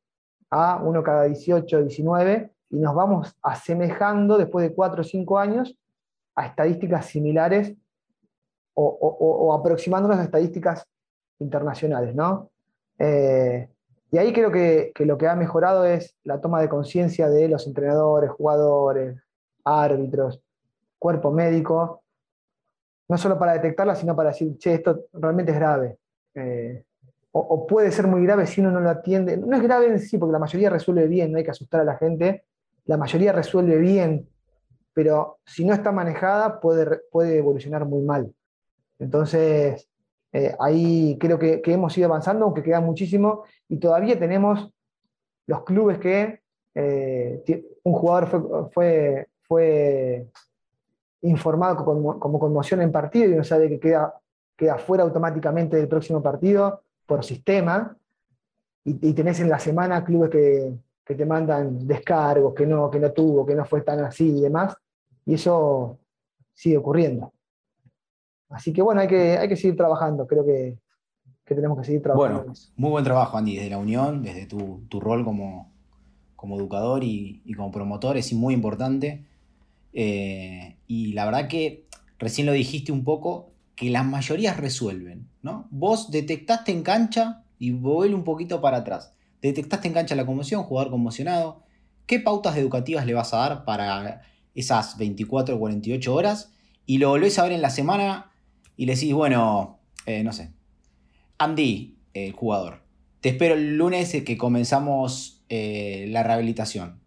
[0.49, 5.77] a uno cada 18, 19, y nos vamos asemejando después de 4 o 5 años
[6.35, 7.75] a estadísticas similares
[8.75, 10.87] o, aproximándonos a estadísticas
[11.39, 12.49] internacionales, ¿no?
[12.97, 13.67] Eh,
[14.11, 17.67] y ahí creo que, lo que ha mejorado es la toma de conciencia de los
[17.67, 19.17] entrenadores, jugadores,
[19.65, 20.41] árbitros,
[20.97, 22.03] cuerpo médico,
[23.09, 25.97] no solo para detectarla, sino para decir, che, esto realmente es grave.
[26.35, 26.83] Eh,
[27.31, 29.37] o, puede ser muy grave si uno no lo atiende.
[29.37, 31.83] No es grave en sí, porque la mayoría resuelve bien, no hay que asustar a
[31.83, 32.45] la gente.
[32.85, 34.27] La mayoría resuelve bien,
[34.93, 38.33] pero si no está manejada puede, puede evolucionar muy mal.
[38.99, 39.87] Entonces,
[40.33, 44.69] eh, ahí creo que, hemos ido avanzando, aunque queda muchísimo, y todavía tenemos
[45.47, 46.41] los clubes que
[46.75, 50.27] eh, un jugador fue,
[51.21, 54.13] informado como, conmoción en partido y uno sabe que queda,
[54.55, 57.97] queda fuera automáticamente del próximo partido por sistema,
[58.83, 63.45] y, tenés en la semana clubes que, te mandan descargos, que no, que no tuvo,
[63.45, 64.75] que no fue tan así y demás,
[65.25, 65.99] y eso
[66.53, 67.31] sigue ocurriendo.
[68.49, 70.77] Así que bueno, hay que, hay que seguir trabajando, creo que,
[71.43, 72.43] tenemos que seguir trabajando.
[72.43, 75.71] Bueno, muy buen trabajo, Andy, desde la Unión, desde tu, rol como,
[76.35, 79.25] como educador y, como promotor, es muy importante.
[79.93, 81.87] Eh, y la verdad que
[82.19, 85.67] recién lo dijiste un poco, que las mayorías resuelven, ¿no?
[85.69, 89.13] Vos detectaste en cancha y vuelve un poquito para atrás.
[89.41, 91.61] Detectaste en cancha la conmoción, jugador conmocionado.
[92.07, 94.21] ¿Qué pautas educativas le vas a dar para
[94.55, 96.51] esas 24 o 48 horas?
[96.85, 98.31] Y lo volvés a ver en la semana
[98.77, 100.53] y le decís, bueno, eh, no sé,
[101.39, 102.79] Andy, el jugador,
[103.19, 107.01] te espero el lunes que comenzamos eh, la rehabilitación.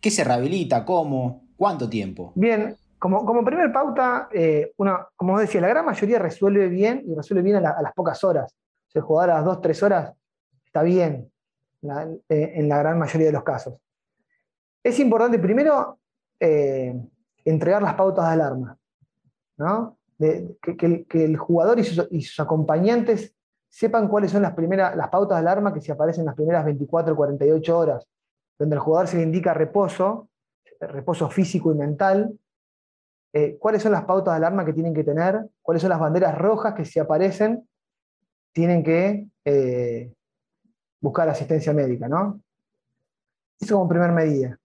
[0.00, 0.84] ¿Qué se rehabilita?
[0.84, 1.44] ¿Cómo?
[1.56, 2.32] ¿Cuánto tiempo?
[2.34, 4.72] Bien, como, como primer pauta, eh,
[5.14, 8.56] como decía, la gran mayoría resuelve bien y resuelve bien a, las pocas horas.
[8.88, 10.12] Si el jugador a las 2, 3 horas
[10.64, 11.30] está bien
[11.82, 13.74] en la gran mayoría de los casos.
[14.82, 15.98] Es importante primero
[17.44, 18.76] entregar las pautas de alarma.
[19.56, 19.98] ¿no?
[20.60, 23.34] Que, el, jugador y sus, acompañantes
[23.68, 26.64] sepan cuáles son las, primeras, las pautas de alarma que se aparecen en las primeras
[26.64, 28.06] 24 o 48 horas,
[28.58, 30.28] donde al jugador se le indica reposo,
[30.80, 32.38] reposo físico y mental,
[33.32, 36.36] eh, cuáles son las pautas de alarma que tienen que tener, cuáles son las banderas
[36.36, 37.66] rojas que si aparecen
[38.52, 40.12] tienen que eh,
[41.00, 42.40] buscar asistencia médica, ¿no?
[43.58, 44.58] Eso como primera medida.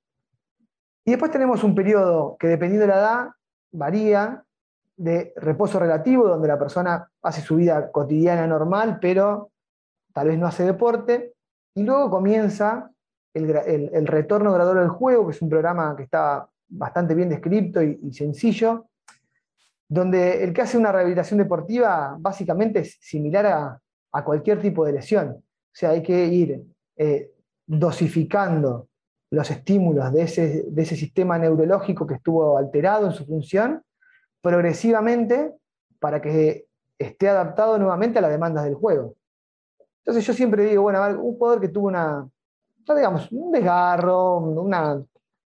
[1.06, 3.28] Y después tenemos un periodo que dependiendo de la edad
[3.72, 4.44] varía,
[4.98, 9.52] de reposo relativo, donde la persona hace su vida cotidiana normal, pero
[10.12, 11.34] tal vez no hace deporte,
[11.76, 12.90] y luego comienza
[13.36, 18.12] el, retorno gradual al juego, que es un programa que está bastante bien descrito y,
[18.12, 18.88] sencillo,
[19.88, 23.82] donde el que hace una rehabilitación deportiva básicamente es similar a,
[24.26, 25.28] cualquier tipo de lesión.
[25.30, 26.64] O sea, hay que ir
[26.96, 27.30] eh,
[27.68, 28.88] dosificando
[29.30, 33.84] los estímulos de ese, de ese sistema neurológico que estuvo alterado en su función
[34.42, 35.54] progresivamente
[36.00, 39.16] para que esté adaptado nuevamente a las demandas del juego.
[40.00, 42.28] Entonces yo siempre digo, bueno, un jugador que tuvo una,
[42.96, 45.04] digamos, un desgarro, una,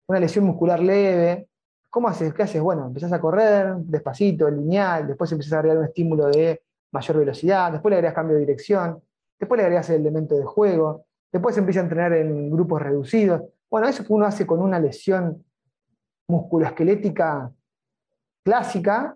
[0.07, 1.47] lesión muscular leve,
[1.89, 2.33] ¿cómo haces?
[2.33, 2.61] ¿Qué haces?
[2.61, 6.61] Bueno, empezás a correr despacito, lineal, después empezás a agregar un estímulo de
[6.91, 9.01] mayor velocidad, después le agregas cambio de dirección,
[9.39, 13.43] después le agregas el elemento de juego, después empieza a entrenar en grupos reducidos.
[13.69, 15.45] Bueno, eso que uno hace con una lesión
[16.27, 17.51] musculoesquelética
[18.49, 19.15] clásica,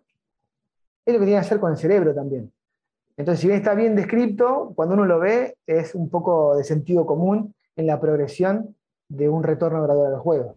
[1.06, 2.52] es lo que tiene que hacer con el cerebro también.
[3.18, 7.08] Entonces, si bien está bien descrito, cuando uno lo ve, es un poco de sentido
[7.08, 8.76] común en la progresión
[9.10, 10.56] de un retorno gradual al juego.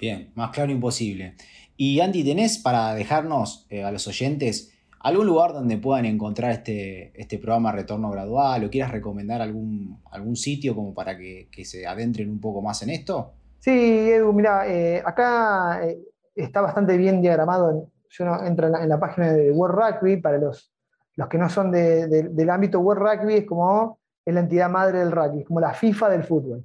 [0.00, 1.36] Bien, más claro imposible.
[1.76, 7.12] Y Andy, ¿tenés para dejarnos eh, a los oyentes algún lugar donde puedan encontrar este,
[7.14, 12.30] este programa Retorno Gradual o quieras recomendar algún, algún sitio como para que, se adentren
[12.30, 13.32] un poco más en esto?
[13.60, 15.98] Sí, Edu, mira, eh, acá eh,
[16.34, 20.38] está bastante bien diagramado en, si uno entra en la, página de World Rugby, para
[20.38, 20.72] los,
[21.16, 25.10] los que no son del ámbito World Rugby, es como es la entidad madre del
[25.10, 26.62] rugby, es como la FIFA del fútbol.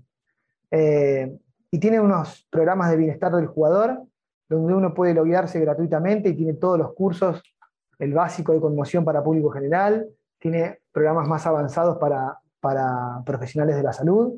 [0.70, 1.34] Eh,
[1.72, 4.04] y tiene unos programas de bienestar del jugador,
[4.50, 7.42] donde uno puede loguearse gratuitamente y tiene todos los cursos,
[8.00, 13.84] el básico de conmoción para público general, tiene programas más avanzados para, para profesionales de
[13.84, 14.34] la salud,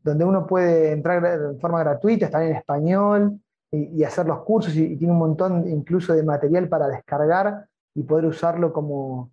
[0.00, 3.40] donde uno puede entrar de forma gratuita, están en español,
[3.70, 8.26] y, hacer los cursos y, tiene un montón incluso de material para descargar y poder
[8.26, 9.30] usarlo como,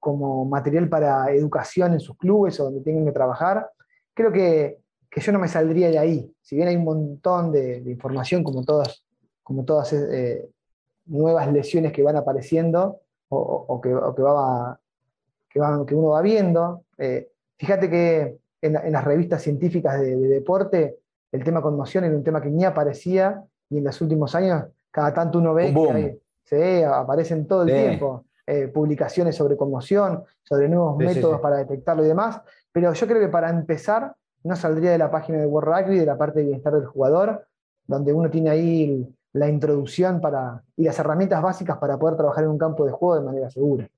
[0.00, 3.70] como material para educación en sus clubes o donde tengan que trabajar.
[4.12, 4.78] Creo que,
[5.10, 6.34] que yo no me saldría de ahí.
[6.40, 9.04] Si bien hay un montón de, información, como todas,
[9.42, 10.48] como todas eh,
[11.06, 14.78] nuevas lesiones que van apareciendo o, que, que, va,
[15.48, 20.28] que, que, uno va viendo, eh, fíjate que en, en, las revistas científicas de, de
[20.28, 20.98] deporte
[21.34, 25.12] el tema conmoción era un tema que ni aparecía y en los últimos años cada
[25.12, 25.74] tanto uno ve
[26.48, 28.24] que aparecen todo el tiempo.
[28.46, 33.28] eh, publicaciones sobre conmoción, sobre nuevos métodos para detectarlo y demás, pero yo creo que
[33.28, 36.72] para empezar no saldría de la página de World Rugby, de la parte de bienestar
[36.74, 37.48] del jugador,
[37.86, 42.50] donde uno tiene ahí la introducción para, y las herramientas básicas para poder trabajar en
[42.50, 43.88] un campo de juego de manera segura.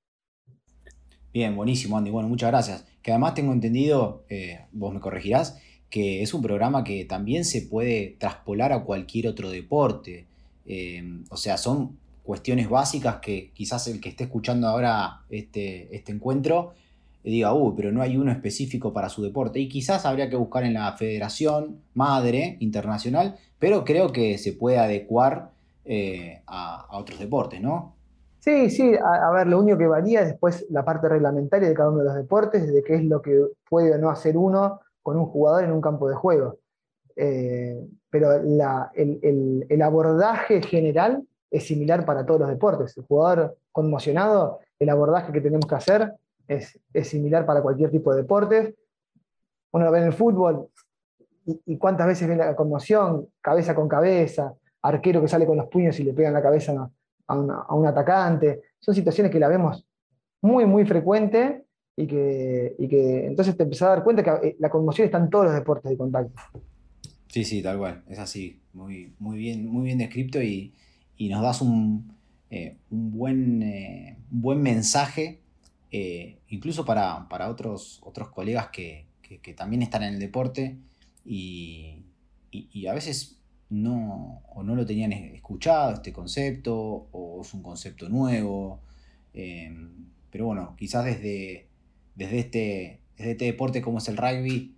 [1.35, 2.11] Bien, buenísimo, Andy.
[2.11, 2.87] Bueno, muchas gracias.
[3.03, 7.63] Que además tengo entendido, eh, vos me corregirás, que es un programa que también se
[7.63, 10.27] puede traspolar a cualquier otro deporte.
[10.67, 16.13] Eh, o sea, son cuestiones básicas que quizás el que esté escuchando ahora este, este
[16.13, 16.73] encuentro
[17.31, 19.59] diga, uy, pero no hay uno específico para su deporte.
[19.59, 24.79] Y quizás habría que buscar en la federación madre internacional, pero creo que se puede
[24.79, 25.51] adecuar
[25.85, 27.95] eh, a, otros deportes, ¿no?
[28.41, 31.91] Sí, sí, a, ver, lo único que varía es después la parte reglamentaria de cada
[31.91, 35.17] uno de los deportes, de qué es lo que puede o no hacer uno con
[35.17, 36.59] un jugador en un campo de juego.
[37.15, 42.97] Eh, pero el, abordaje general es similar para todos los deportes.
[42.97, 46.13] El jugador conmocionado, el abordaje que tenemos que hacer
[46.49, 48.75] es, similar para cualquier tipo de deportes.
[49.71, 50.71] Uno lo ve en el fútbol
[51.45, 56.01] y, cuántas veces ve la conmoción, cabeza con cabeza, arquero que sale con los puños
[56.01, 56.91] y le pega en la cabeza
[57.29, 58.61] a, un atacante.
[58.81, 59.87] Son situaciones que la vemos
[60.43, 61.66] muy, muy frecuente
[61.97, 65.31] y que, que entonces te empezás a dar cuenta que eh, la conmoción está en
[65.31, 66.35] todos los deportes de contacto.
[67.29, 70.75] Sí, sí, tal cual, es así, muy, muy, bien, muy bien descrito y,
[71.19, 72.15] nos das un,
[72.51, 75.41] eh, un, buen, eh, buen mensaje
[76.49, 79.07] incluso para, otros, otros colegas que,
[79.57, 80.77] también están en el deporte
[81.25, 82.03] y,
[82.87, 83.39] a veces
[83.71, 88.81] no, o no lo tenían escuchado este concepto o es un concepto nuevo.
[89.33, 91.67] Pero bueno, quizás desde,
[92.17, 94.75] desde, este, desde este deporte como es el rugby,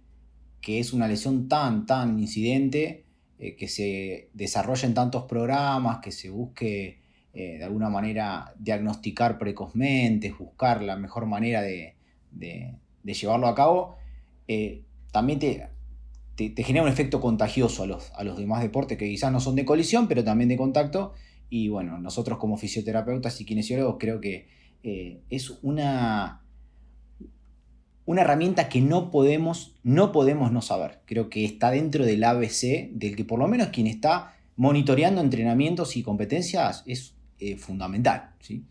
[0.61, 3.05] que es una lesión tan, tan incidente,
[3.38, 6.98] eh, que se desarrolla en tantos programas, que se busque
[7.33, 11.94] eh, de alguna manera diagnosticar precozmente, buscar la mejor manera de,
[13.05, 13.96] llevarlo a cabo,
[14.48, 15.68] eh, también te,
[16.35, 19.55] te, genera un efecto contagioso a los, a los demás deportes que quizás no son
[19.55, 21.14] de colisión, pero también de contacto.
[21.48, 24.48] Y bueno, nosotros como fisioterapeutas y kinesiólogos creo que
[24.83, 26.42] es una,
[28.09, 31.01] una herramienta que no podemos, no podemos no saber.
[31.05, 35.94] Creo que está dentro del ABC, del que por lo menos quien está monitoreando entrenamientos
[35.94, 38.31] y competencias es eh, fundamental.
[38.40, 38.64] ¿sí?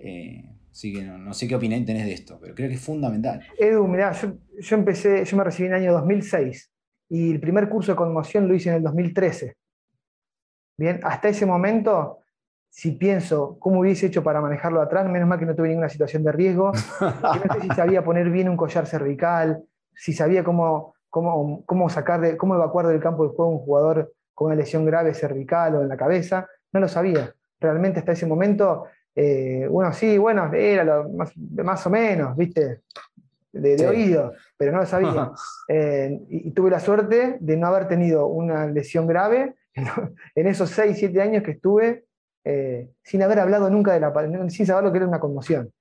[0.00, 3.46] Eh, así que no, sé qué opinión tenés de esto, pero creo que es fundamental.
[3.56, 4.14] Edu, mirá,
[4.58, 6.72] yo, empecé, yo me recibí en el año 2006
[7.10, 9.54] y el primer curso de conmoción lo hice en el 2013.
[10.76, 12.18] Bien, hasta ese momento,
[12.72, 16.24] si pienso cómo hubiese hecho para manejarlo atrás, menos mal que no tuve ninguna situación
[16.24, 19.62] de riesgo, no sé si sabía poner bien un collar cervical,
[19.94, 24.14] si sabía cómo, cómo, cómo sacar de, cómo evacuar del campo de juego un jugador
[24.32, 27.34] con una lesión grave cervical o en la cabeza, no lo sabía.
[27.60, 31.10] Realmente hasta ese momento, eh, uno sí, bueno, era lo
[31.62, 32.80] más, o menos, ¿viste?
[33.52, 35.30] De, oído, pero no lo sabía.
[35.68, 39.54] Eh, y, tuve la suerte de no haber tenido una lesión grave
[40.34, 42.04] en, esos 6, 7 años que estuve
[42.44, 44.12] eh, sin haber hablado nunca de la
[44.50, 45.72] sin saber lo que era una conmoción.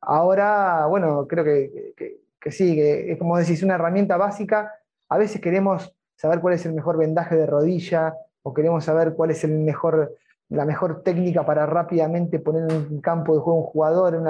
[0.00, 4.72] ahora, bueno, creo que, sí, que es como decís, una herramienta básica.
[5.08, 9.30] A veces queremos saber cuál es el mejor vendaje de rodilla o queremos saber cuál
[9.30, 10.14] es el mejor
[10.50, 14.20] la mejor técnica para rápidamente poner en campo de juego un jugador,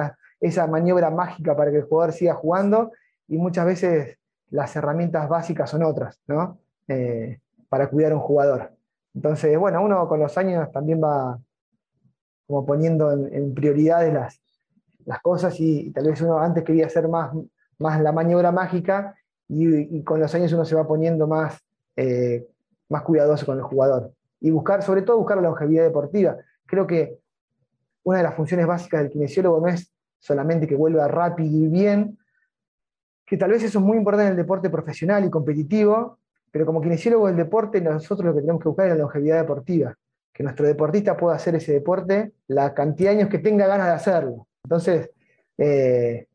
[0.41, 2.93] esa maniobra mágica para que el jugador siga jugando,
[3.27, 4.19] y muchas veces
[4.51, 6.59] las herramientas básicas son otras, ¿no?
[6.89, 8.73] Eh, para cuidar a un jugador.
[9.15, 11.39] Entonces, bueno, uno con los años también va
[12.47, 17.33] como poniendo en, prioridades las, cosas y, tal vez uno antes quería hacer más,
[17.79, 19.15] más la maniobra mágica
[19.49, 21.59] y, con los años uno se va poniendo más,
[21.97, 22.47] eh,
[22.89, 26.37] más cuidadoso con el jugador y buscar, sobre todo buscar la longevidad deportiva.
[26.67, 27.19] Creo que
[28.05, 32.19] una de las funciones básicas del kinesiólogo no es solamente que vuelva rápido y bien,
[33.27, 36.20] que tal vez eso es muy importante en el deporte profesional y competitivo,
[36.51, 39.97] pero como kinesiólogo del deporte nosotros lo que tenemos que buscar es la longevidad deportiva,
[40.33, 43.93] que nuestro deportista pueda hacer ese deporte la cantidad de años que tenga ganas de
[43.93, 44.47] hacerlo.
[44.65, 45.11] Entonces,
[45.59, 46.27] eh,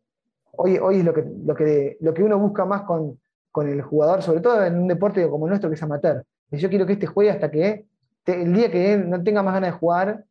[0.52, 3.20] hoy, hoy es lo que, lo, que, lo que uno busca más con,
[3.52, 6.26] con el jugador, sobre todo en un deporte como el nuestro que es amateur.
[6.52, 7.86] Yo quiero que este juegue hasta que
[8.26, 10.26] el día que él no tenga más ganas de jugar,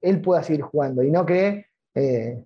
[0.00, 2.42] él pueda seguir jugando y no que eh,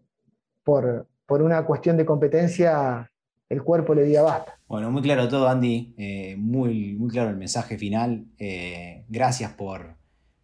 [0.64, 3.10] por, una cuestión de competencia
[3.48, 4.58] el cuerpo le diga basta.
[4.68, 5.94] Bueno, muy claro todo, Andy.
[5.96, 8.26] Eh, muy, muy claro el mensaje final.
[8.38, 9.94] Eh, gracias por,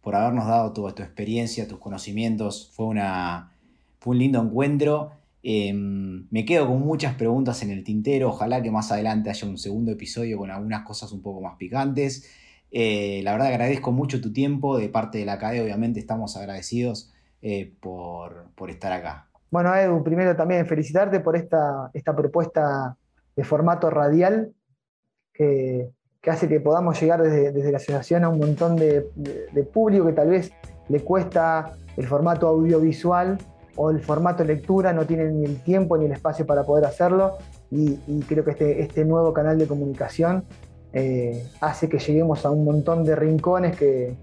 [0.01, 2.71] por, habernos dado toda tu experiencia, tus conocimientos.
[2.73, 3.51] Fue, una,
[3.99, 5.11] fue un lindo encuentro.
[5.43, 8.29] me quedo con muchas preguntas en el tintero.
[8.29, 12.29] Ojalá que más adelante haya un segundo episodio con algunas cosas un poco más picantes.
[12.77, 17.13] Eh, la verdad agradezco mucho tu tiempo de parte de la CADE, obviamente estamos agradecidos
[17.41, 19.24] eh, por, estar acá.
[19.51, 22.97] Bueno, Edu, primero también felicitarte por esta, esta propuesta
[23.35, 24.51] de formato radial
[25.33, 25.91] que,
[26.27, 29.05] hace que podamos llegar desde, la asociación a un montón de,
[29.71, 30.51] público que tal vez
[30.89, 33.37] le cuesta el formato audiovisual
[33.75, 37.37] o el formato lectura, no tienen ni el tiempo ni el espacio para poder hacerlo
[37.69, 40.45] y, creo que este, este, nuevo canal de comunicación
[40.93, 44.15] eh, hace que lleguemos a un montón de rincones que,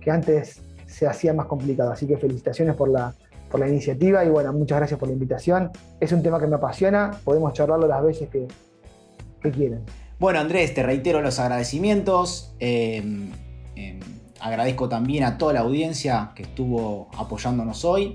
[0.00, 1.90] que antes se hacía más complicado.
[1.90, 3.12] Así que felicitaciones por la,
[3.50, 5.70] por la iniciativa y bueno, muchas gracias por la invitación.
[6.00, 8.46] Es un tema que me apasiona, podemos charlarlo las veces que,
[9.52, 9.82] quieran.
[10.18, 12.52] Bueno, Andrés, te reitero los agradecimientos.
[12.58, 13.30] Em,
[13.76, 14.00] em,
[14.40, 18.14] agradezco también a toda la audiencia que estuvo apoyándonos hoy.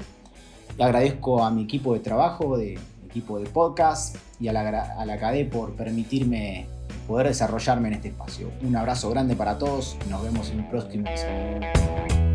[0.77, 5.05] Le agradezco a mi equipo de trabajo, de equipo de podcast y a la, a
[5.05, 6.67] la CADE por permitirme
[7.07, 8.51] poder desarrollarme en este espacio.
[8.61, 12.30] Un abrazo grande para todos nos vemos en el próximo episodio.